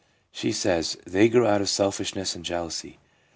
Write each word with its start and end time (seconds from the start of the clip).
She 0.31 0.51
says:' 0.51 0.97
They 1.05 1.29
grew 1.29 1.45
out 1.45 1.61
of 1.61 1.69
selfishness 1.69 2.35
and 2.35 2.43
jealousy. 2.43 2.97